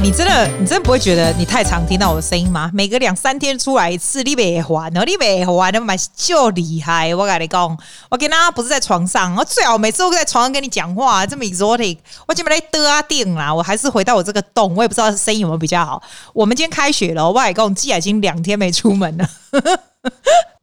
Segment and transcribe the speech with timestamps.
[0.00, 2.70] 你真的，你真的不会觉得你太常听到我的声音吗？
[2.72, 7.12] 每隔两三天出来一次，你别还哦，你别还，那蛮就厉害。
[7.12, 11.98] 我跟你讲，我跟他不是在床上，我最好每次都在床上跟你讲话，这么 exotic。
[12.28, 16.00] 我今天来得啊定啦，我还是回到我这个洞，我也不知道声音有没有比较好。
[16.32, 19.28] 我们今天开学了，我跟你讲，既然已经两天没出门了。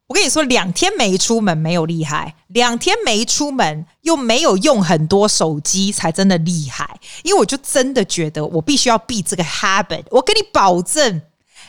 [0.08, 7.00] 我跟你说，两天没出门没有厉害，两天没出门又没有用很多手机才真的厉害。
[7.24, 10.04] 因为我就真的觉得我必须要避这个 habit。
[10.12, 11.22] 我跟你保证，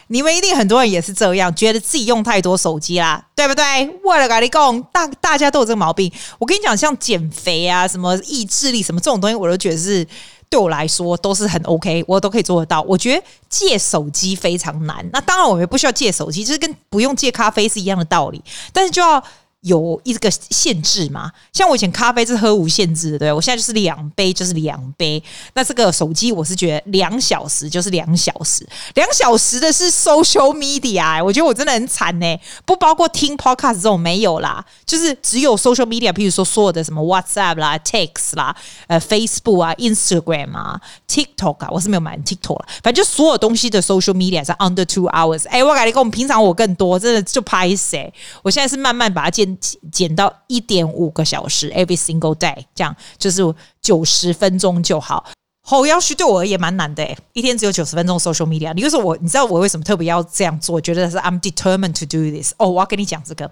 [0.09, 3.65] 你们一定很多人也是这样，觉得自己用太多手机啦，对不对？
[4.05, 6.13] 为了跟你讲，大大家都有这个毛病。
[6.39, 10.07] 我跟你讲，像减肥啊、什么意志力什么这种东西，我都觉得是。
[10.49, 12.83] 对我来说都是很 OK，我都可以做得到。
[12.83, 15.09] 我觉得借手机非常难。
[15.13, 18.43] 那当然，我们不需要借手机，就是跟不用借咖啡是一样的道理。
[18.73, 19.23] 但是就要。
[19.63, 21.33] 有一个限制嘛？
[21.53, 25.21] 像我以前咖啡是喝无限制的，对，我现在就是两杯就是两杯。
[25.55, 32.39] 那这个手机我是觉得两小时就是两小时，两小时的是 social media，我觉得我真的很惨呢。
[32.65, 38.55] 不包括听 podcast 这种没有啦，就是只有 social media，譬如说所有的什么 WhatsApp 啦、Text 啦、
[38.87, 45.49] 呃 Facebook 啊、Instagram 啊、TikTok 啊，我是没有买 TikTok 了，反正就所有东西的 social media 是 under two hours。
[45.49, 48.13] 哎，我感觉跟我们平常我更多，真的就拍谁？
[48.43, 49.46] 我现在是慢慢把它建。
[49.93, 53.43] 减到一点五个小时，every single day，这样就是
[53.83, 55.25] 九十分钟就好。
[55.69, 58.73] 后要须对我而言蛮难的，一天只有九十分钟 social media。
[58.73, 60.77] 你就是我，你知道我为什么特别要这样做？
[60.77, 62.53] 我觉得是 I'm determined to do this。
[62.57, 63.51] 哦，我要跟你讲这个。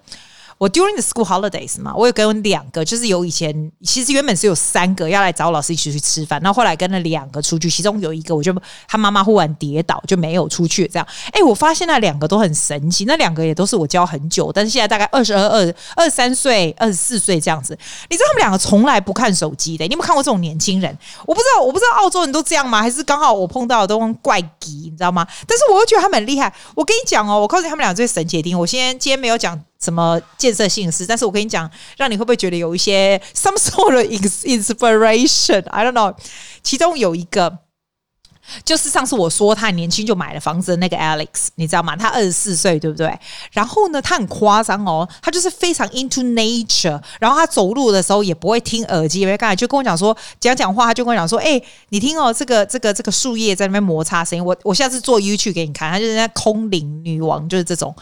[0.65, 8.51] 我 during the school holidays 嘛，我有跟两个，就是有以前其实原本是有三个要来找老师一起去吃饭，然后后来跟了两个出去，其中有一个我就
[8.89, 11.07] 他妈妈忽然跌倒就没有出去，这样。
[11.33, 17.79] 哎，我发现那两个都很神奇，那两个也都是我教很久，但是现在大概二十二、二二十三岁、二十四岁这样子。
[18.09, 20.97] 你知道他们两个从来不看手机的，你有没有看过这种年轻人？
[21.27, 22.80] 我不知道，我不知道澳洲人都这样吗？
[22.80, 25.27] 还是刚好我碰到的都怪鸡，你知道吗？
[25.47, 26.51] 但是我又觉得他们很厉害。
[26.74, 28.61] 我跟你讲哦，我告诉你他们俩最神奇的地方。
[28.61, 29.61] 我先今天没有讲。
[29.84, 31.05] 什么建设性的事？
[31.06, 34.05] 但是我跟你讲，让你会不会觉得有一些 some sort of
[34.45, 36.14] inspiration？I don't know。
[36.62, 37.58] 其中有一个，
[38.64, 41.94] 就是上次我说他年轻就买了房子的那个 Alex，你知道吗？
[41.94, 43.18] 他二十四岁，对不对？
[43.52, 47.00] 然后呢，他很夸张哦，他就是非常 into nature。
[47.20, 57.94] 然后他走路的时候也不会听耳机，因为刚才就跟我讲说讲讲话，他就跟我讲说：“哎，你听哦，这个这个这个树叶在那边摩擦声音。”我我下次做 YouTube 给你看，他就是那空灵女王，就是这种。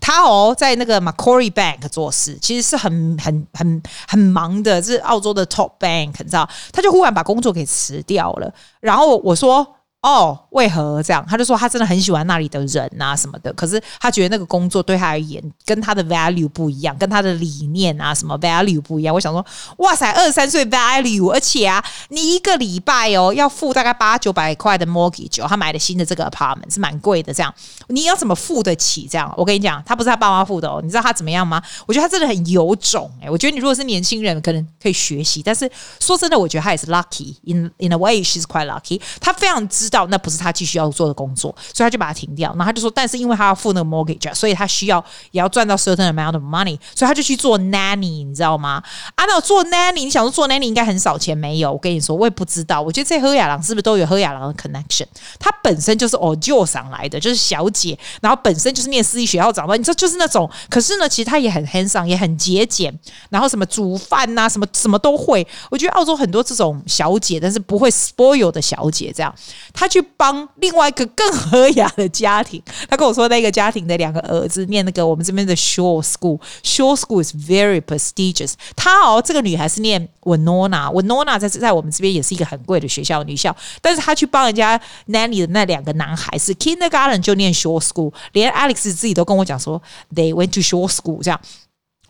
[0.00, 6.48] 他哦，在那个 Macquarie Bank 做事，其实是很很很很忙的，是澳洲的 Top Bank，你知道？
[6.72, 9.76] 他就忽然把工作给辞掉了，然后我说。
[10.04, 11.24] 哦，为何这样？
[11.26, 19.14] 他就说他真的很喜欢那里的人啊什么的，可是他觉得那个工作对他而言跟他的 value 不一样，跟他的理念啊什么 value 不一样。
[19.14, 19.42] 我想说，
[19.78, 27.54] 哇塞，二十三岁 value，而且啊，你一个礼拜哦要付大概八九百块的 mortgage，他买的新的这个 apartment 是蛮贵的，这样
[27.88, 29.08] 你要怎么付得起？
[29.10, 31.62] 这样我跟你讲，他不是他爸妈付的哦，你知道他怎么样吗？
[31.86, 39.88] 我觉得他真的很有种诶，我觉得你如果是年轻人，可能可以学习，但是说真的，我觉得他也是 lucky in in a way she's quite lucky，他非常知。
[39.94, 42.50] 到那不是他继续要做的工作，所以他就把它停掉。
[42.50, 48.82] 然后他就说，但是因为他要付那个 mortgage，所以他需要也要赚到 certain amount of money，所以他就去做 nanny，你知道吗？
[49.14, 51.38] 啊，那做 nanny，你想说做 nanny 应该很少钱？
[51.38, 52.82] 没有，我跟你说，我也不知道。
[52.82, 55.06] 我觉得这喝雅郎是不是都有喝雅郎的 connection？
[55.38, 60.50] 他本身就是哦就上来的，就是小姐，然后本身就是念私立学校长的，你知道就是那种。
[60.68, 62.92] 可是呢，其实他也很 handsome，也很节俭，
[63.30, 65.46] 然后什么煮饭呐、啊，什么什么都会。
[65.70, 69.34] 我觉得澳洲很多这种小姐，但是不会 spoil 的小姐，这样
[69.72, 69.83] 他。
[69.84, 78.54] 他去帮另外一个更和雅的家庭，他跟我说那个家庭的两个儿子念那个我们这边的 Shore School，Shore School is very prestigious。
[78.74, 89.82] 他哦，这个女孩是念 Wenona，Wenona 在在我们这边也是一个很贵的学校女校，但是他去帮人家 nanny 的那两个男孩是 Kindergarten 就念 Shore School，连 Alex 自己都跟我讲说
[90.14, 91.38] they went to Shore School 这样。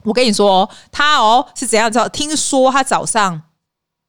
[0.05, 2.09] 我跟你说哦，他哦是怎样知道？
[2.09, 3.43] 听说他早上。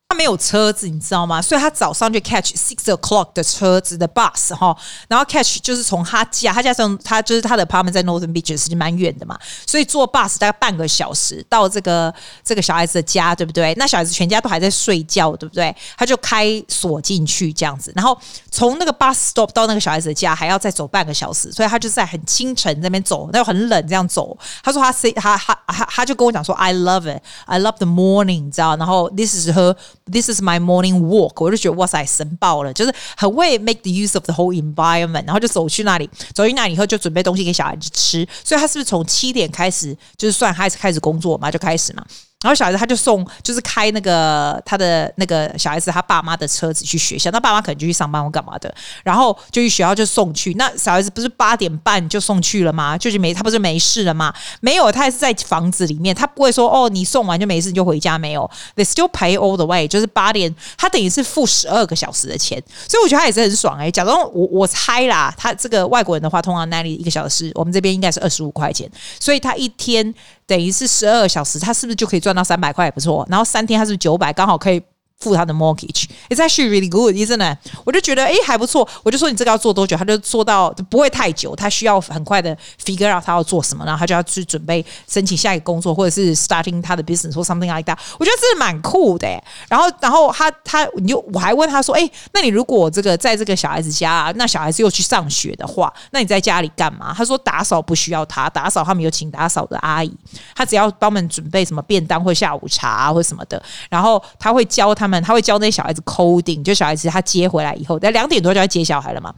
[0.07, 1.42] 他没有车子，你知道吗？
[1.42, 4.75] 所以他早上就 catch six o'clock 的车子的 bus 哈，
[5.07, 12.13] 然后 catch 就是从他家，他家从他就是他的 apartment 在 Northern Beaches 是蛮远的嘛，所以坐 bus 大概半个小时到这个
[12.44, 13.74] 这个小孩子的家，对不对？
[13.78, 15.75] 那小孩子全家都还在睡觉，对不对？
[15.98, 18.16] 他就开锁进去这样子，然后
[18.52, 24.38] 从那个 bus stop 到那个小孩子的家还要再走半个小时，所以他就在很清晨那边走，那又很冷这样走。
[24.63, 28.78] 他说他 say 他他他他就跟我讲说 I love it, I love the morning，你知道？
[28.78, 29.75] 然后 this is her。
[30.12, 42.06] This is my morning walk，我就觉得哇塞，神爆了，就是很会 make the use of the whole environment，然后就走去那里，走去那里以后就准备东西给小孩子吃，所以他是不是从七点开始，就是算开始开始工作嘛，就开始嘛。
[42.45, 48.71] 然后小孩子他就送，就是开那个他的那个小孩子他爸妈的车子去学校，那爸妈可能就去上班或干嘛的，
[49.03, 50.53] 然后就去学校就送去。
[50.53, 52.95] 那小孩子不是八点半就送去了吗？
[52.95, 54.31] 就是没他不是没事了吗？
[54.62, 68.88] 没有，他还是在房子里面，他不会说哦，你送完就没事你就回家没有？They still pay all the way，就是八点，他等于是付十二个小时的钱，所以我觉得他也是很爽哎、假装我我猜啦，他这个外国人的话，通常那里一个小时，我们这边应该是二十五块钱，
[69.19, 70.13] 所以他一天。
[70.47, 72.86] 等于是十二小时，他是不是就可以赚到三百块？
[72.86, 73.25] 也不错。
[73.30, 74.81] 然后三天他是九百，刚好可以。
[75.20, 77.58] 付他的 mortgage，it's actually really good，isn't it？
[77.86, 79.96] 我就觉得诶还不错，我就说你这个要做多久？
[79.96, 87.98] 他就做到不会太久，他需要很快的 figure out 他要做什么，然后他就要去准备申请下一个工作，或者是 starting 他的 business 或 something like that。
[88.20, 89.28] 我觉得这是蛮酷的。
[89.70, 97.14] 然后，然后他他你就我还问他说，诶，那你如果这个在这个小孩子家，那小孩子又去上学的话，那你在家里干嘛？
[97.16, 100.14] 他说打扫不需要他，打扫他们有请打扫的阿姨，
[100.54, 105.05] 他只要帮忙准备什么便当或下午茶啊或什么的，然后他会教他。
[105.06, 109.31] 他们他会教那些小孩子 coding，就小孩子他接回来以后，在两点多就要接小孩了嘛，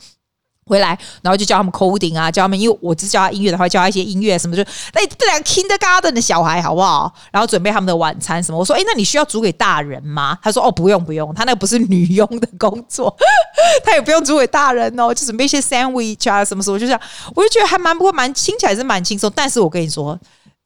[0.65, 7.13] 回来然后就教他们 coding 啊，教他们，因为我只教他音乐的话，教他一些音乐什么，就那这两 kindergarten 的小孩好不好？
[7.31, 8.57] 然后准备他们的晚餐什么。
[8.57, 10.37] 我说，哎，那你需要煮给大人吗？
[10.41, 13.13] 他说，哦，不用不用，他那个不是女佣的工作，
[13.83, 17.01] 他也不用煮给大人哦，就准备一些 sandwich 啊什么什么，就这样，
[17.35, 20.17] 我就觉得还蛮不过蛮听起来是蛮轻松，但是我跟你说。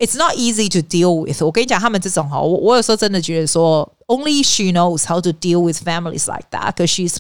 [0.02, 1.44] It's not easy to deal with。
[1.46, 7.18] 我跟你讲，他们这种哈，我我有时候真的觉得说，Only she knows how to deal with families like that, because she's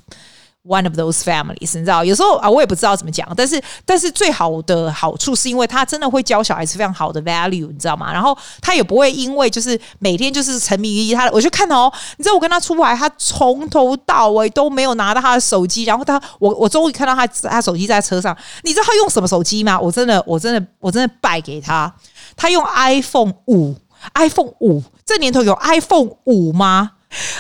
[0.63, 1.78] one of those families。
[1.78, 8.12] 你知道，有时候啊，我也不知道怎么讲，但是但是最好的好处是因为他真的会教小孩子非常好的 value，你知道吗？
[8.12, 19.80] 然后他也不会因为就是每天就是沉迷于他，我就看哦，你知道我跟他出来，他从头到尾都没有拿到他的手机，然后他我我终于看到他他手机在车上，你知道他用什么手机吗？
[19.80, 21.94] 我真的我真的我真的败给他。
[22.42, 23.76] 他用 iPhone 五
[24.16, 26.94] ，iPhone 五，这年头有 iPhone 五吗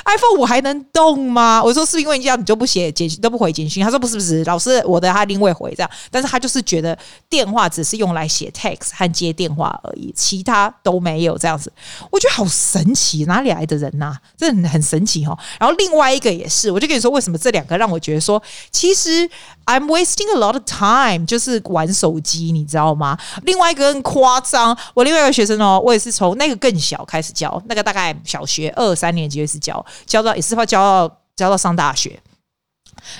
[0.05, 1.59] ？iPhone 五还能动吗？
[1.63, 3.83] 我说是因为这样你就不写简讯都不回简讯。
[3.83, 5.89] 他说不是不是，老师我的他一定会回这样。
[6.11, 6.95] 但是他就是觉得
[7.27, 11.73] 电话只是用来写 text 和接电话而已，其他都没有这样子。
[12.11, 14.21] 我觉得好神奇，哪里来的人呐、啊？
[14.37, 15.35] 这很神奇哦。
[15.59, 18.39] 然后另外一个也是，我就跟你说为什么这两个让我觉得说，
[18.69, 19.27] 其实
[19.71, 23.17] I'm wasting a lot of time，就是玩手机，你知道吗？
[23.43, 29.61] 另外一个更夸张，我另外一个学生哦，我也是从那个更小开始教，那个大概小学二三年级是。
[29.61, 32.19] 教教到也是怕教到教到上大学。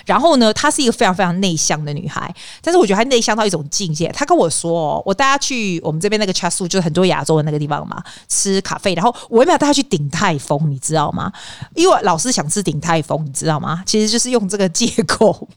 [0.06, 4.07] 然后呢，她是一个非常非常内向的女孩，但是我觉得她内向到一种境界。
[4.09, 8.94] 她跟我说：“哦，我带她去我们这边那个 Chasu，就是很多亚洲的那个地方嘛，吃咖啡。
[8.94, 10.69] 然后我有没有带她去鼎泰丰？
[10.69, 11.31] 你知道吗？
[11.75, 13.83] 因为老师想吃鼎泰丰，你知道吗？
[13.85, 15.47] 其实就是用这个借口。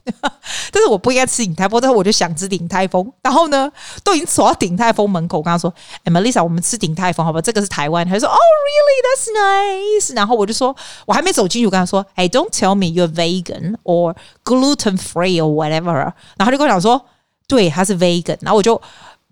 [0.73, 3.11] 但是我不应该吃鼎泰丰，但是我就想吃鼎泰丰。
[3.23, 3.71] 然后呢，
[4.03, 5.73] 都已经走到鼎泰丰门口，我跟她说
[6.05, 7.43] ：‘哎，Melissa，我们吃鼎泰丰好不好？
[7.43, 8.99] 这个是台湾。’她就说：‘Oh, really?
[9.05, 10.75] That's nice。’然后我就说，
[11.07, 14.04] 我还没走进去，我跟她说：‘哎，Don't tell me you're vegan or
[14.45, 17.01] gluten free or whatever，然后他就跟我讲说，
[17.47, 18.81] 对，他是 vegan，然后我就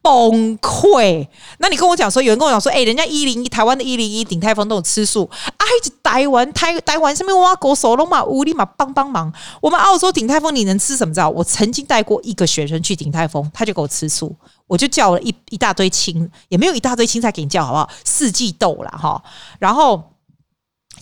[0.02, 1.26] 崩溃。
[1.58, 5.66] 那你跟我讲说，有人跟我讲说，哎，人家一零一台湾的一零一鼎泰丰都有吃素，哎，
[6.02, 9.32] 台湾台台湾上面挖狗手龙嘛，屋立马帮帮忙。
[9.60, 11.14] 我们澳洲鼎泰丰你能吃什么？
[11.14, 11.30] 知道？
[11.30, 14.34] 我曾经带过一个学生去鼎泰丰，他就给我吃素，
[14.66, 17.88] 我就叫了一一大堆青，也没有一大堆青菜给你叫，好不好？
[18.04, 19.22] 四季豆啦哈，
[19.58, 20.02] 然后。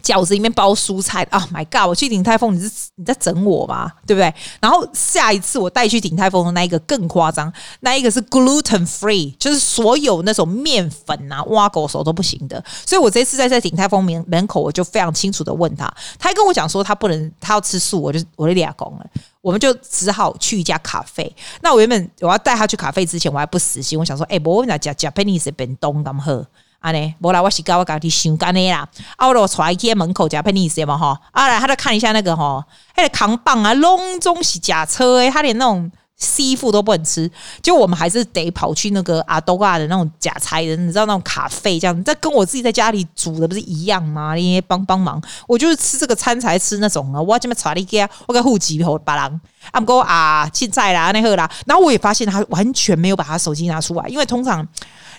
[0.03, 1.89] 饺子里面包蔬菜，Oh my god！
[1.89, 3.93] 我去鼎泰丰，你是你在整我吗？
[4.07, 4.33] 对不对？
[4.61, 12.63] 然后下一次我带去鼎泰丰的那一个更夸张，那一个是 gluten free，就是所有那种面粉啊、挖狗手都不行的。
[12.87, 19.07] 所以我这次在在鼎泰丰门门口，我就非常清楚的问他，他跟我讲说他不能，他要吃素，我就我就俩公了，
[19.41, 21.35] 我们就只好去一家咖啡。
[21.63, 26.47] 那我原本我要带他去咖啡之前，我还不死心，我想说，哎、欸，我问他 Japanese 便当咁喝。
[26.81, 28.89] 啊呢，无啦，我是搞我家己想干的啦。
[29.17, 31.19] 啊，我带去门口加 Japanese 嘛哈。
[31.31, 32.65] 啊来，他就看一下那个哈，
[32.97, 37.31] 那个扛棒啊，拢总是假车诶，他连那种西服都不能吃，
[37.63, 44.35] 就我们还是得跑去那个阿多嘎的那种假菜的，你知道那种咖啡这样，这跟我自己在家里煮的不是一样吗？
[44.35, 47.21] 你也帮帮忙，我就是吃这个餐才吃那种啊。
[47.21, 54.67] 我这么带你去，我个户籍和别人，啊不过啊，现在啦那个啦，然后我也发现他完全没有把他手机拿出来，因为通常。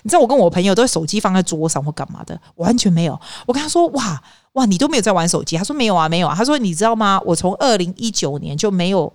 [0.02, 3.18] 你知道我跟我朋友都手机放在桌上或干嘛的，完全没有。
[3.46, 4.22] 我跟他说：“哇
[4.54, 7.20] 哇，你都没有在玩手机？”他说：“没有啊，没有啊。”他说：“你知道吗？
[7.24, 9.12] 我从二零一九年就没有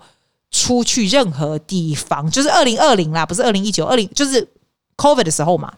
[0.51, 4.47] 出去任何地方，就是二零二零啦，不是二零一九，二零就是
[4.95, 5.73] COVID 的时候嘛。”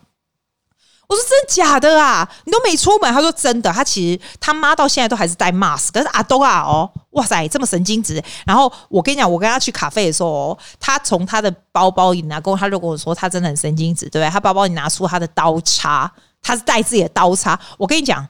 [1.10, 2.30] 我说真的假的啊？
[2.46, 3.12] 你都没出门？
[3.12, 3.74] 他说真的。
[3.74, 5.90] 他其实他妈到现在都还是戴 mask。
[5.92, 8.24] 可是阿东啊，哦，哇塞，这么神经质。
[8.46, 14.30] 然后我跟你讲，我跟他去咖啡的时候，他从他的包包里拿过，他就跟我说他真的很神经质，对不对？
[14.30, 16.12] 他包包里拿出他的刀叉，
[16.44, 17.60] 他是带自己的刀叉。
[17.80, 18.28] 我跟你讲，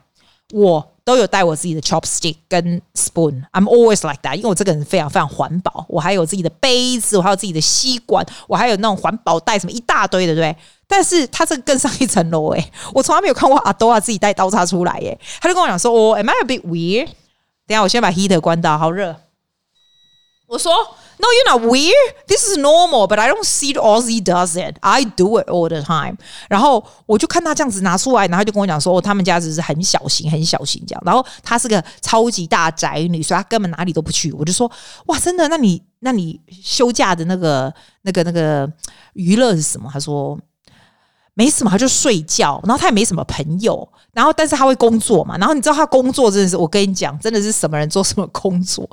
[0.54, 3.44] 我都有带我自己的 chopstick 跟 spoon。
[3.52, 5.84] I'm always like that，因为我这个人非常非常环保。
[5.86, 10.56] 我还有自己的杯子，我还有自己的吸管，我还有那种环保袋，什么一大堆的，对不对？
[10.90, 15.18] 但是他这个更上一层楼诶， 我从来没有看过阿多啊自己带刀叉出来耶。
[15.40, 17.06] 他就跟我讲说：“哦，Am I a bit weird？”
[17.66, 19.16] 等下我先把 heater 关掉，好热。
[20.48, 20.72] 我说。
[21.22, 22.14] No, you're not weird.
[22.28, 24.78] This is normal, but I don't see Aussie does it.
[24.80, 26.16] I do it all the time.
[26.48, 31.02] 然后我就看他这样子拿出来，然后就跟我讲说，哦，他们家只是很小型，很小型这样。
[31.04, 34.32] 然后她是个超级大宅女，所以她根本哪里都不去。
[34.32, 34.66] 我就说，
[35.08, 35.46] 哇，真的？
[35.48, 37.70] 那你那你休假的那个
[38.00, 38.66] 那个那个
[39.12, 39.90] 娱乐是什么？
[39.92, 40.38] 他说
[41.40, 42.60] 没什么，他就睡觉。
[42.64, 43.88] 然后他也没什么朋友。
[44.12, 45.38] 然后，但是他会工作嘛？
[45.38, 48.86] 然后你知道他工作真的是，我跟你讲，真的是什么人做什么工作。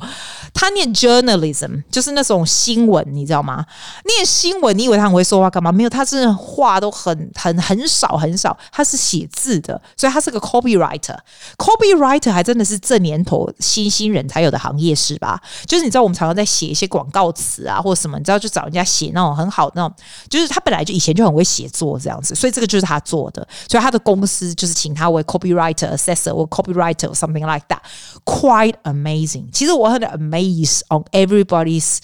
[0.54, 3.66] 他念 journalism，就是那种新闻，你知道吗？
[4.06, 5.72] 念新闻，你以为他很会说话干嘛？
[5.72, 8.56] 没有，他真的话都很很很少很少。
[8.72, 11.18] 他是写字的，所以他是个 copywriter。
[11.58, 15.42] copywriter 还真的是这年头新兴人才有的行业是吧？
[15.66, 19.94] 就是你知道，我们常常在写一些广告词啊，或者什么，你知道，就找人家写那种很好的那种，
[20.30, 23.46] 就是他本来就以前就很会写作这样子，所以这个就是他做的。
[23.68, 25.08] 所以他的公司就是请他。
[25.08, 27.80] 为 copywriter assessor 或 copywriter something like that
[28.26, 29.46] quite amazing。
[29.54, 32.00] 其实我很 amazed on everybody's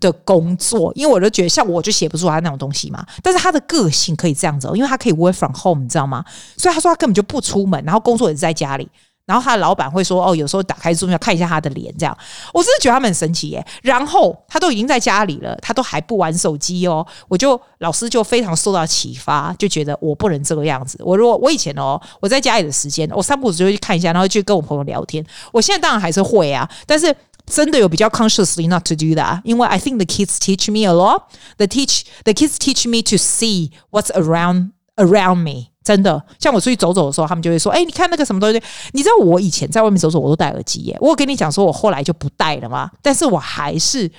[0.00, 3.04] 的工作，因为我就觉得像我就写不出来那种东西嘛。
[3.22, 6.22] 但是他的个性可以这样子，因为他可以 work from home，你知道吗？
[6.58, 8.86] 所以他说他根本就不出门，然后工作也是在家里。
[9.26, 12.16] 然后他的老板会说：“哦，有时候打开 Zoom 要看一下他的脸，这样。”
[12.52, 13.64] 我真的觉得他们很神奇耶。
[13.82, 17.06] 然后他都已经在家里了，他都还不玩手机哦。
[17.28, 20.98] 我就老师就非常受到启发，就觉得我不能这个样子。
[21.04, 25.24] 我如果我以前哦，我在家里的时间，我三不五时就会去看一下，然后就跟我朋友聊天。
[25.52, 27.14] 我现在当然还是会啊，但是
[27.46, 31.22] 真的有比较 consciously not to do that，因为 I think the kids teach me a lot.
[31.56, 35.69] The teach the kids teach me to see what's around around me.
[35.82, 40.96] 真的，像我出去走走的时候，他们就会说：“哎、你看那个什么东西？”你知道我以前在外面走走，我都戴耳机耶。
[41.00, 42.90] 我有跟你讲说，我后来就不戴了吗？
[43.00, 44.10] 但是我还是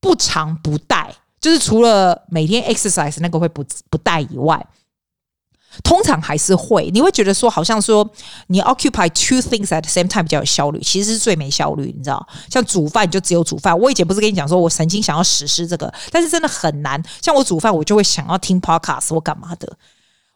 [0.00, 1.10] 不常不戴，
[1.40, 4.64] 就是除了每天 exercise 那个会不不戴以外，
[5.82, 6.90] 通常还是会。
[6.92, 8.08] 你会觉得说，好像说
[8.48, 11.92] 你 occupy two things at the same time 比较有效率，其实是最没效率。
[11.96, 13.76] 你知道，像煮饭就只有煮饭。
[13.78, 17.02] 我以前不是跟你讲说，我曾经想要实施这个，但是真的很难。
[17.22, 19.74] 像我煮饭，我就会想要听 podcast 或干嘛的。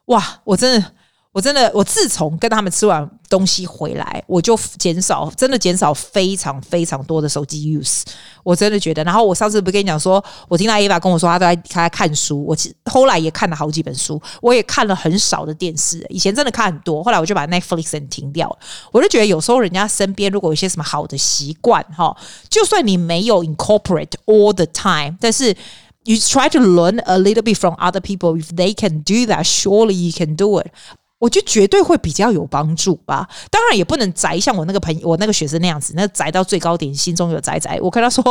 [0.05, 0.41] 哇！
[0.43, 0.91] 我真的，
[1.31, 8.03] 我真的，我自从跟他们吃完东西回来，我就减少，真的减少非常非常多的手机 use。
[8.43, 12.45] 我真的觉得，然后我上次不跟你讲说，我听到 Eva 跟我说，他在他在看书。
[12.45, 12.55] 我
[12.91, 16.05] 后来也看了好几本书，我也看了很少的电视。
[16.09, 18.55] 以前真的看很多，后来我就把 Netflix 停掉。
[18.91, 22.15] 我就觉得有时候人家身边如果有一些什么好的习惯，哈，
[22.49, 25.55] 就算你没有 incorporate all the time，但是。
[26.05, 28.37] You try to learn a little bit from other people.
[28.37, 30.67] If they can do that, surely you can do it.
[31.19, 33.29] 我觉得绝对会比较有帮助吧。
[33.49, 37.79] 当然也不能宅像我那个朋友，我那个学生那样子，那宅到最高点，心中有宅宅。
[37.81, 38.21] 我跟他说，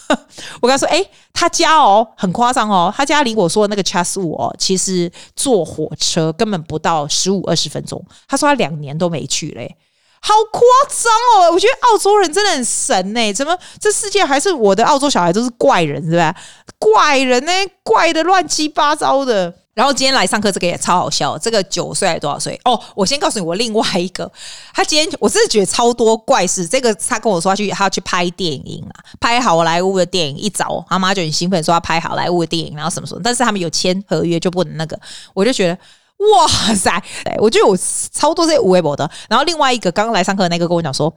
[0.62, 8.02] 我跟他说，诶、欸，他家哦，很夸张哦，他家离我说的那个 Chatswood 哦，其实坐火车根本不到十五二十分钟。
[8.26, 9.76] 他说他两年都没去嘞。
[10.22, 10.60] 好夸
[10.90, 11.50] 张哦！
[11.50, 13.32] 我觉得澳洲人真的很神呢。
[13.32, 16.36] 怎么这世界还是我的澳洲小孩都是怪人，是吧？
[16.80, 17.52] 怪人呢，
[17.84, 19.54] 怪的乱七八糟的。
[19.72, 21.38] 然后今天来上课，这个也超好笑。
[21.38, 22.60] 这个九岁还是多少岁？
[22.64, 24.30] 哦，我先告诉你，我另外一个，
[24.74, 26.66] 他今天我真的觉得超多怪事。
[26.66, 30.36] 这个他跟我说他去，他要去拍电影啊，拍好莱坞的电影。
[30.36, 33.20] 一早他妈就很兴奋说要拍好莱坞的电影，然后什么什么。
[33.22, 34.98] 但是他们有签合约就不能那个，
[35.34, 35.78] 我就觉得。
[36.20, 37.02] 哇塞！
[37.38, 37.74] 我觉得我
[38.12, 39.10] 超多这些无微博的。
[39.26, 41.10] 然后另外一个刚刚来上课的那个跟我讲说：“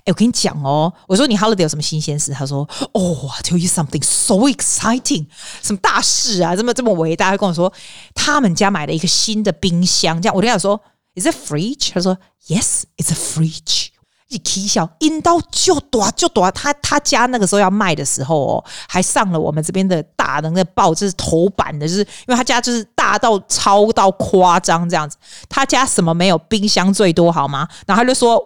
[0.00, 5.26] 哎，我跟你讲哦，我说你 holiday 有什么新鲜事？”他说：“哦 tell you something so exciting，
[5.62, 6.56] 什么大事啊？
[6.56, 7.72] 这么这么伟大？”他跟我说
[8.14, 10.20] 他们家买了一个新的冰箱。
[10.20, 10.80] 这样我跟他说
[11.14, 12.16] ：“Is it fridge？” 他说
[12.48, 13.88] ：“Yes, it's a fridge。”
[14.30, 16.52] 一起笑，阴刀就短就短。
[16.52, 25.16] 他他家那个时候要卖的时候哦，还上了我们这边的大的那个报，就是头版的，就是因为他家就是大到超到夸张这样子。
[25.48, 26.38] 他家什么没有？
[26.38, 27.66] 冰箱最多好吗？
[27.88, 28.40] 然后他就说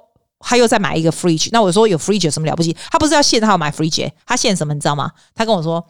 [0.44, 1.48] 他又再买一个 fridge。
[1.50, 2.76] 那我说有 fridge 有什么了不起？
[2.90, 4.74] 他不是要限他要买 fridge，他限什么？
[4.74, 5.10] 你知道吗？
[5.34, 5.84] 他跟我说，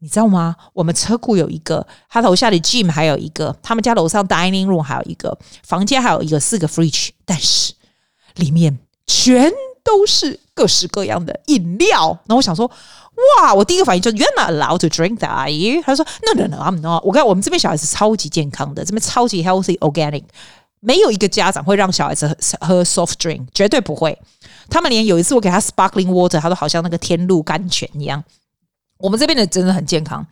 [0.00, 0.56] 你知道吗？
[0.72, 7.72] 我们车库有一个，他楼下的 gym 还有一个，他们家楼上 dining room 还有一个，房间还有一个四个 fridge，但是
[8.34, 8.78] 里面。
[9.06, 9.52] 全
[9.84, 12.66] 都是各式各样的饮料，然后我想说，
[13.38, 13.52] 哇！
[13.52, 15.82] 我第一个反应就是，You're not allowed to drink that, are you？
[15.82, 17.04] 他说，No, no, no, I'm not。
[17.04, 20.22] 我看我们这边小孩子超级健康的，这边超级 healthy, organic，
[20.84, 24.16] 没有一个家长会让小孩子喝喝 soft drink，绝对不会。
[24.68, 28.22] 他们连有一次我给他 sparkling water，他都好像那个天露甘泉一样。
[28.98, 30.26] 我们这边的真的很健康，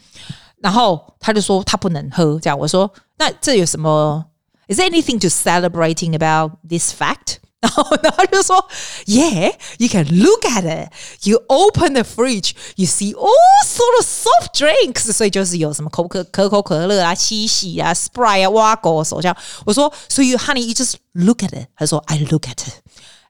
[0.58, 4.24] 然后他就说他不能喝，这样我说，那这有什么
[4.68, 7.36] ？Is anything to celebrating about this fact？
[7.62, 8.68] 然后，然后就说
[9.06, 10.90] ，Yeah, you can look at it.
[11.22, 13.30] You open the fridge, you see all
[13.64, 15.12] sort of soft drinks.
[15.12, 19.34] 所以就是有什么可可可口可乐啊、七喜啊、Sprite 啊、挖狗手枪。
[19.64, 21.68] 我说，So you honey, you just look at it.
[21.76, 22.74] 他说，I look at it.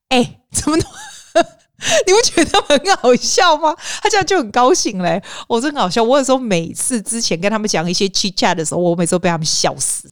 [0.09, 3.75] 哎，怎么你不觉得很好笑吗？
[4.03, 5.23] 他这样就很高兴嘞。
[5.47, 6.03] 我真好笑。
[6.03, 10.09] 我有时候每次之前跟他们讲一些 chit chat 的时候，我每次都被他们笑死。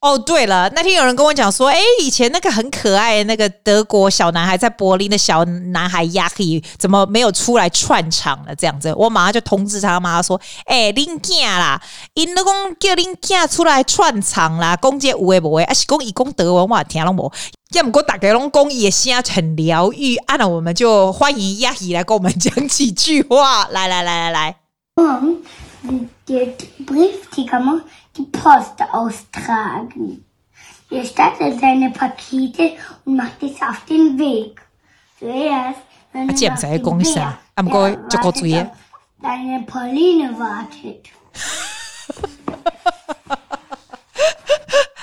[0.00, 8.54] 哦，对了，那天有人跟我讲说，哎，以前那个很可爱的那个德国小男孩，在柏林的小男孩雅黑，怎么没有出来串场了？
[8.54, 11.82] 这样子，我马上就通知他妈说，哎，恁囝啦，
[12.14, 17.32] 因老公叫恁囝出来串场啦，讲这有诶无诶，啊是讲伊讲德文，我听拢无，
[17.72, 24.56] 要么我大家拢讲伊的声很疗愈，啊那我们就欢迎雅黑来跟我们讲几句话，来来来来来，
[24.94, 25.42] 嗯，
[26.26, 26.54] 你
[28.17, 30.23] Die Post austragen.
[30.91, 32.73] Er startet seine Pakete
[33.05, 34.61] und macht es auf den Weg.
[35.17, 38.71] Zuerst, wenn er auf den Weg, er
[39.21, 41.09] deine Pauline wartet.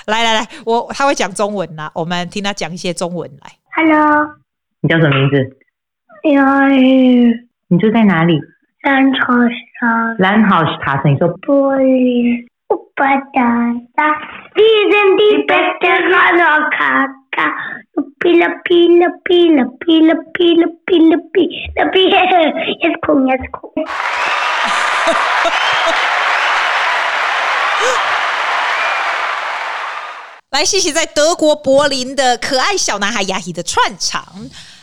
[0.07, 3.51] 来来来，我他会讲中文啦，我们听他讲一些中文来。
[3.75, 4.35] Hello，
[4.81, 5.35] 你叫什么名字？
[6.29, 6.67] 呀，
[7.67, 8.39] 你住在哪里？
[8.81, 10.15] 兰豪斯。
[10.17, 12.47] 兰豪斯塔，你说柏林。
[12.96, 14.08] Patata,
[14.56, 17.46] die sind die beste Ranokaka.
[18.18, 22.20] Pila, pila, pila, pila, pila, pila, pila, pila.
[22.80, 23.84] Jetzt komm, jetzt komm.
[30.50, 34.24] 来，谢谢在德国柏林的可爱小男孩雅希的串场。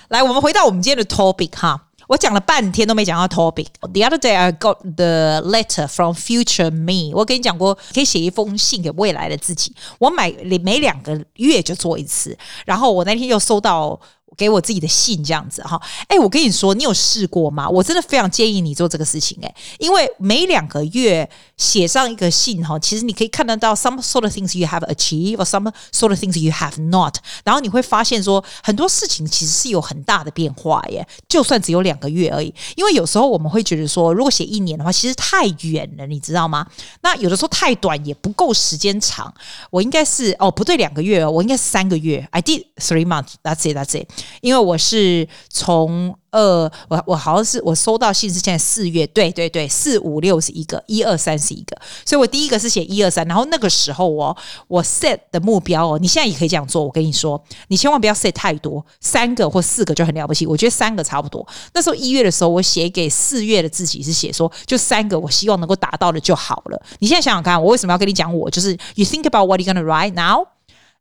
[0.10, 1.80] 来，我们回到我们今天的 topic 哈。
[2.08, 3.68] 我讲了半天都没讲到 topic。
[3.82, 7.16] The other day I got the letter from future me。
[7.16, 9.74] 我跟你讲过，可以写一封信给未来的自己。
[10.00, 10.32] 我每
[10.64, 14.00] 每两个月就做一次，然后我那天又收到。
[14.36, 17.68] 给我自己的信这样子哈，哎，我跟你说，你有试过吗？
[17.70, 32.54] 我真的非常建议你做这个事情哎，因为每两个月写上一个信哈，其实你可以看得到 some sort of things you have achieved or some sort of things you have not，然后你会发现说很多事情其实是有很大的变化耶，就算只有两个月而已。
[32.76, 36.66] 因为有时候我们会觉得说，如果写一年的话，其实太远了，你知道吗？
[37.02, 39.34] 那有的时候太短也不够时间长。
[39.70, 42.28] 我应该是哦，不对，两个月哦，我应该是三个月。
[42.32, 44.08] I did three months，that's it，that's it.
[44.42, 54.36] 因为我是从二，我我好像是我收到信是现在四月，对对对，四五六是一个，一二三是一个，所以我第一个是写一二三，然后那个时候哦，
[54.68, 61.48] 我 set 的目标哦，你现在也可以这样做，我跟你说，你千万不要 set 太多，三个或四个就很了不起，我觉得三个差不多。
[61.74, 66.82] 那时候一月的时候，我写给四月的自己是写说，就三个，我希望能够达到的就好了。
[67.00, 68.36] 你现在想想看，我为什么要跟你讲？
[68.36, 70.48] 我就是 you think about what you're gonna write now。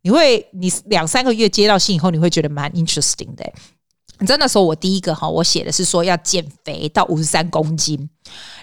[0.03, 3.53] 你会，你两三个月接到信以后，你会觉得蛮 interesting 的。
[4.19, 8.09] 你知道那时候我第一个哈，我写的是说要减肥到五十三公斤，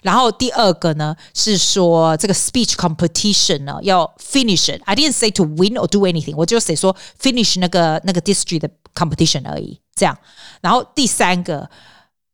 [0.02, 4.82] 然后第二个呢是说这个 speech competition 呢要 finish it。
[4.86, 9.82] I didn't say to win or do anything，我就写说 finish 那个那个 district 的 competition 而已。
[9.96, 10.18] 这样，
[10.62, 11.70] 然后第三个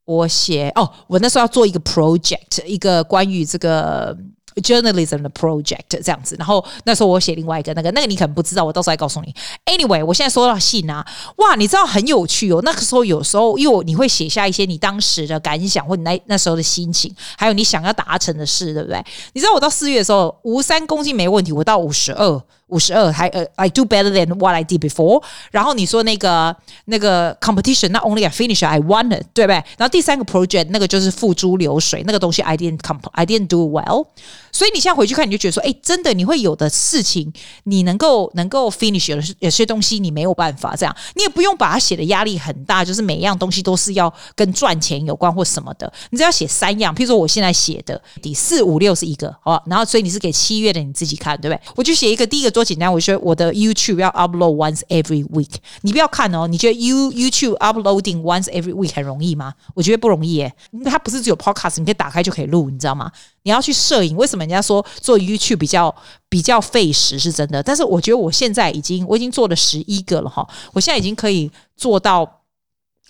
[0.03, 4.15] 我写哦，我那时候要做一个 project，一个关于这个。
[4.61, 9.35] Journalism 的 project 这样子，然后那时候我写另外一个那个那个你可能不知道，我到时候来告诉你。
[9.65, 11.05] Anyway，我现在收到信啊，
[11.37, 12.61] 哇，你知道很有趣哦。
[12.63, 19.03] 那个时候有时候因为你会写下一些你当时的感想或你那那时候的心情，还有你想要达成的事，对不对？
[19.33, 22.41] 你知道我到四月的时候五三公斤没问题，我到五十二。
[22.69, 25.21] 五十二还呃，I do better than what I did before。
[25.51, 26.53] 然后你说那个
[26.85, 29.63] 那个 competition not only I finish I won it，对不对？
[29.77, 34.07] 然后第三个 project 那个就是付诸流水，那个东西 I didn't comp I didn't do well。
[34.55, 37.31] 所以你现在回去看，你就觉得说，哎，真的你会有的事情，
[37.65, 51.61] 你能够能够 finish 有有些东西你没有办法这样，你也不用把它写的压力很大，就是每一样东西都是要跟赚钱有关或什么的，你只要写三样，譬如说我现在写的第四五六是一个哦，然后所以你是给七月的你自己看，对不对？
[51.75, 52.55] 我就写一个第一个。
[52.55, 52.89] 多简单！
[52.89, 55.55] 我说我的 YouTube 要 upload once every week。
[55.81, 59.53] 你不要看哦，你觉得 You YouTube uploading once every week 很容易吗？
[59.73, 60.53] 我觉得不容易耶。
[60.85, 63.11] 它不是只有 podcast，你可以打开就可以录，你知道吗？
[63.45, 64.17] 你要去摄影。
[64.17, 65.95] 为什么人家说做 YouTube 比较
[66.27, 67.17] 比较费时？
[67.17, 67.63] 是真的。
[67.63, 72.41] 但是我觉得我现在已经我已经做了十一个了哈，我现在已经可以做到。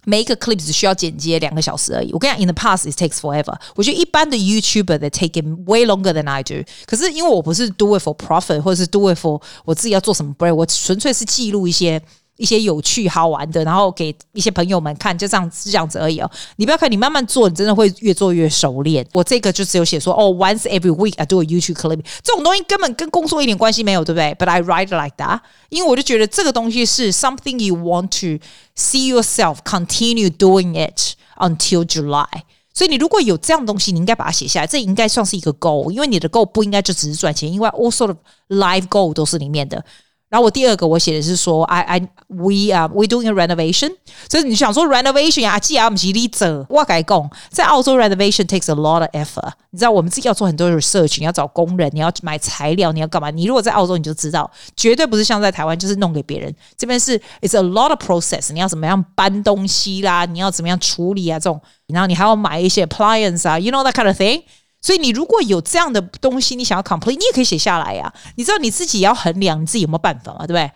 [0.07, 2.13] 每一个 clip 只需要剪接两个小时而已。
[2.13, 3.57] 我跟你讲，in the past it takes forever。
[3.75, 6.63] 我觉得一般的 YouTuber they take it way longer than I do。
[6.85, 11.99] 可是因为我不是 do it for profit，或者是 do it for 我自己要做什么 brand，我纯粹是记录一些
[12.37, 16.29] 一些有趣好玩的，然后给一些朋友们看，就这样子这样子而已哦。
[16.57, 19.05] 你不要看，你慢慢做，你真的会越做越熟练。
[19.13, 28.43] 我这个就只有写说哦，once every week I do a YouTube clip，这种东西根本跟工作一点关系没有，对不对？But I write like that，因为我就觉得这个东西是 something you want to
[28.75, 32.25] see yourself continue doing it until July。
[32.73, 38.17] 所以你如果有这样东西，你应该把它写下来，这应该算是一个 goal，因为你的 goal 不应该就只是赚钱，因为 all sort of
[38.49, 39.81] life goal 都是里面的。
[40.27, 43.91] 然后我第二个我写的是说，I I we 啊、uh, we doing a renovation，
[44.29, 49.51] 所以你想说 renovation 啊，既然我们是立者，我改讲，在澳洲 renovation takes a lot of effort。
[49.69, 53.29] 你知道我们自己要做很多 research，你要找工人，你要买材料，你要干嘛？
[53.29, 56.53] 你如果在澳洲，你就知道，绝对不是像在台湾，就是弄给别人。
[56.75, 64.41] 这边是 it's a lot of process，你要怎么样搬东西啦，你要怎么样处理啊这种，然后你还要买一些 appliance 啊，you know that kind of thing。
[64.85, 70.71] 所以你如果有这样的东西，你想要 complete，你也可以写下来呀、你知道你自己要衡量你自己有没有办法嘛，对不对？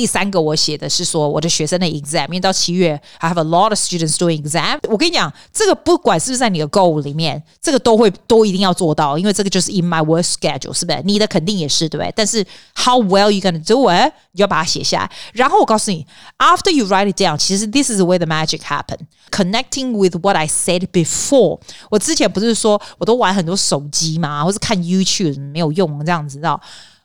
[0.00, 4.78] 第三个我写的是说我的学生的 exam，因为到七月 I have a lot of students doing exam。
[4.88, 11.02] 我跟你讲，这个不管是不是在你的 goal 里面，这个都会都一定要做到，因为这个就是 in my work schedule，是不是？
[11.04, 12.10] 你的肯定也是，对不对？
[12.16, 12.42] 但是
[12.74, 15.10] how well you gonna do it，你要把它写下来。
[15.34, 16.06] 然后我告诉你
[16.38, 19.00] ，after you write it down，其实 this is where the magic happen。
[19.30, 21.60] Connecting with what I said before，
[21.90, 26.58] 我之前不是说我都玩很多手机嘛，或是看 YouTube 没有用这样子，知道？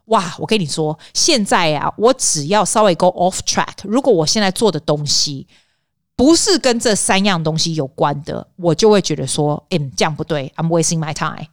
[0.06, 5.48] 哇，我跟你说，现在呀、啊，我只要稍微 go off track，如果我现在做的东西
[6.16, 11.48] 不是跟这三样东西有关的，我就会觉得说，嗯，这样不对，I'm wasting my time。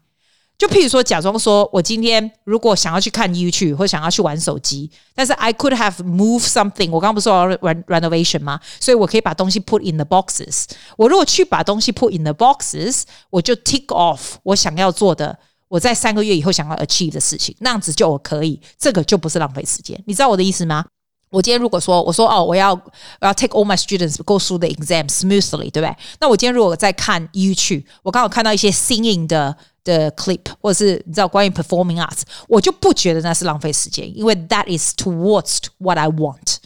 [0.59, 6.91] 就譬如说，假装说我今天如果想要去看 YouTube 或想要去玩手机，但是 I could have moved something。
[6.91, 7.49] 我刚刚不是说
[7.89, 8.61] renovation 吗？
[8.79, 10.67] 所以我可以把东西 put in the boxes。
[10.97, 15.37] 我如果去把东西 put in the boxes，我就 tick off 我想要做的。
[15.73, 19.99] 我在三个月以后想要 achieve 的事情，那样子就我可以，这个就不是浪费时间。
[20.07, 20.85] 你知道我的意思吗？
[21.31, 25.97] 我今天如果说我说哦，我要我要 take all my students go through the exam smoothly，对不对？
[26.21, 36.57] 那我今天如果在看 YouTube，我刚好看到一些 singing 的的 clip，或者是你知道关于 performing arts，我就不觉得那是浪费时间，因为 that is towards what I want。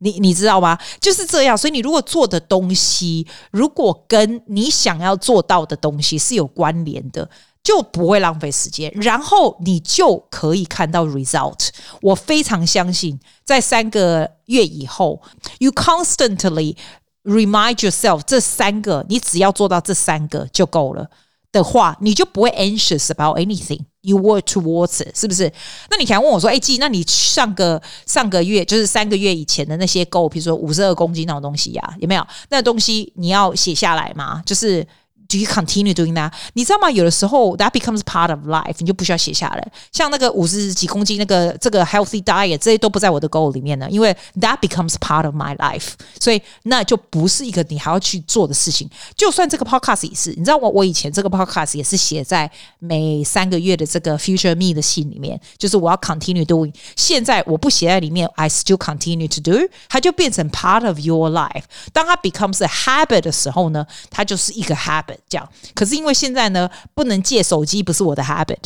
[0.00, 0.78] 你你知道吗？
[1.00, 1.56] 就是这样。
[1.56, 7.30] 所以你如果做的东西，如果跟你想要做到的东西是有关联的。
[7.64, 11.68] 就不会浪费时间，然后你就可以看到 result。
[12.00, 15.22] 我非常相信，在三个月以后
[15.60, 16.74] ，you constantly
[17.22, 21.08] remind yourself 这三个，你只要做到这三个就够了
[21.52, 23.82] 的话，你就不会 anxious about anything。
[24.00, 25.52] You work towards it，是不是？
[25.88, 32.26] 那你可能问我说：“哎，G，那你上个上个月就是三个月以前的那些 goal，比如说五十二公斤那种东西呀、有没有？
[32.48, 34.42] 那东西你要写下来吗？
[34.44, 34.84] 就是。”
[35.31, 36.31] Do you continue doing that？
[36.53, 36.89] 你知道吗？
[36.89, 39.71] 有的时候 that becomes part of life，你就不需要写下来。
[39.91, 45.89] 像那个五十几公斤那个这个 healthy diet，这些都不在我的 goal 里面呢，因为 that becomes part of my life，
[46.21, 48.89] 所以那就不是一个你还要去做的事情。
[49.17, 52.49] 就算这个 podcast 也是，你知道我我以前这个 podcast 也是写在
[52.79, 56.73] 每三个月的这个 future me 的信里面，就是我要 continue doing。
[56.95, 61.63] 现在我不写在里面，I still continue to do，它就变成 part of your life。
[61.91, 65.17] 当它 becomes a habit 的时候呢，它就是一个 habit。
[65.28, 68.58] 讲，可是因为现在呢，不能借手机，不是我的 habit。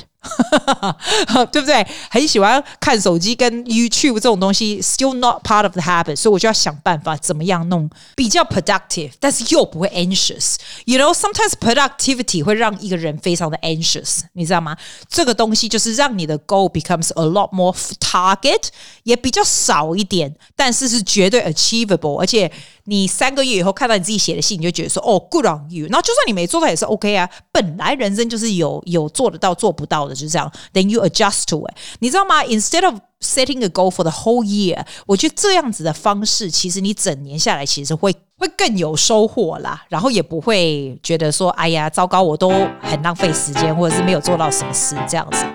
[1.52, 1.86] 对不对？
[2.10, 10.56] 很喜欢看手机跟 YouTube 这种东西，still not part of the habit，所以我就要想办法怎么样弄比较 productive，但是又不会 anxious。
[10.84, 14.76] You know, sometimes productivity 会让一个人非常的 anxious，你知道吗？
[15.08, 18.68] 这个东西就是让你的 goal becomes a lot more target，
[19.04, 22.18] 也比较少一点，但是是绝对 achievable。
[22.18, 22.50] 而且
[22.84, 25.86] 你三个月以后看到你自己写的信，你就觉得说，哦，good on you。
[25.88, 30.15] 然后就算你没做到也是 OK 啊，本来人生就是有有做得到做不到的。
[30.15, 32.43] 就这样，then you adjust to it，你知道吗？
[32.43, 42.49] Instead of setting a goal for the whole year，我觉得这样子的方式，其实你整年下来其实会会更有收获啦，然后也不会觉得说，哎呀，糟糕，我都
[42.81, 45.45] 很浪费时间，或者是没有做到什么事，这样子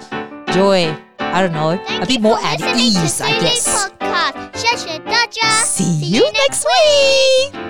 [0.52, 0.87] 就会，
[1.18, 3.90] I don't know，a bit more at ease，I guess。
[4.54, 7.69] 谢谢大家，See you next week。